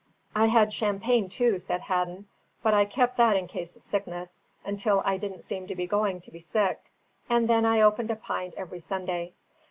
"I 0.35 0.47
had 0.47 0.73
champagne 0.73 1.29
too," 1.29 1.59
said 1.59 1.81
Hadden, 1.81 2.27
"but 2.63 2.73
I 2.73 2.85
kept 2.85 3.17
that 3.17 3.37
in 3.37 3.47
case 3.47 3.75
of 3.75 3.83
sickness, 3.83 4.41
until 4.65 5.03
I 5.05 5.17
didn't 5.17 5.43
seem 5.43 5.67
to 5.67 5.75
be 5.75 5.85
going 5.85 6.21
to 6.21 6.31
be 6.31 6.39
sick, 6.39 6.91
and 7.29 7.47
then 7.47 7.67
I 7.67 7.81
opened 7.81 8.09
a 8.09 8.15
pint 8.15 8.55
every 8.57 8.79
Sunday. 8.79 9.33